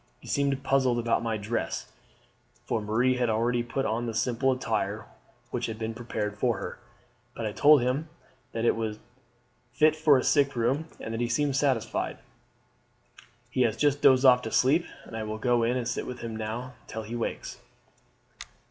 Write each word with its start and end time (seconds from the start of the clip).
He 0.19 0.27
seemed 0.27 0.63
puzzled 0.63 0.97
about 0.97 1.21
my 1.21 1.37
dress" 1.37 1.91
for 2.65 2.81
Marie 2.81 3.17
had 3.17 3.29
already 3.29 3.61
put 3.61 3.85
on 3.85 4.07
the 4.07 4.15
simple 4.15 4.51
attire 4.51 5.05
which 5.51 5.67
had 5.67 5.77
been 5.77 5.93
prepared 5.93 6.35
for 6.39 6.57
her 6.57 6.79
"but 7.35 7.45
I 7.45 7.51
told 7.51 7.83
him 7.83 8.09
that 8.51 8.65
it 8.65 8.75
was 8.75 8.97
fit 9.73 9.95
for 9.95 10.17
a 10.17 10.23
sick 10.23 10.55
room, 10.55 10.87
and 10.99 11.13
he 11.21 11.29
seemed 11.29 11.55
satisfied. 11.55 12.17
He 13.51 13.61
has 13.61 13.77
just 13.77 14.01
dozed 14.01 14.25
off 14.25 14.41
to 14.41 14.51
sleep, 14.51 14.85
and 15.03 15.15
I 15.15 15.21
will 15.21 15.37
go 15.37 15.61
in 15.61 15.77
and 15.77 15.87
sit 15.87 16.07
with 16.07 16.21
him 16.21 16.35
now 16.35 16.73
till 16.87 17.03
he 17.03 17.15
wakes." 17.15 17.59